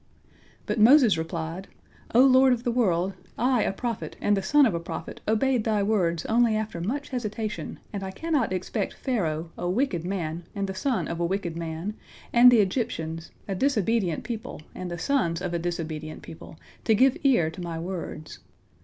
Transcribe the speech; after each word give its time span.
But 0.65 0.79
Moses 0.79 1.15
replied: 1.15 1.67
"O 2.15 2.21
Lord 2.25 2.53
of 2.53 2.63
the 2.63 2.71
world, 2.71 3.13
I 3.37 3.61
a 3.61 3.71
prophet 3.71 4.15
and 4.19 4.35
the 4.35 4.41
son 4.41 4.65
of 4.65 4.73
a 4.73 4.79
prophet 4.79 5.21
obeyed 5.27 5.63
Thy 5.63 5.83
words 5.83 6.25
only 6.25 6.55
after 6.55 6.81
much 6.81 7.09
hesitation, 7.09 7.77
and 7.93 8.01
I 8.01 8.09
cannot 8.09 8.51
expect 8.51 8.95
Pharaoh, 8.95 9.51
a 9.59 9.69
wicked 9.69 10.03
man 10.03 10.45
and 10.55 10.65
the 10.67 10.73
son 10.73 11.07
of 11.07 11.19
a 11.19 11.25
wicked 11.27 11.55
man, 11.55 11.93
and 12.33 12.49
the 12.49 12.61
Egyptians, 12.61 13.29
a 13.47 13.53
disobedient 13.53 14.23
people 14.23 14.63
and 14.73 14.89
the 14.89 14.97
sons 14.97 15.39
of 15.39 15.53
a 15.53 15.59
disobedient 15.59 16.23
people, 16.23 16.57
to 16.85 16.95
give 16.95 17.15
ear 17.23 17.51
to 17.51 17.61
my 17.61 17.77
words. 17.77 18.39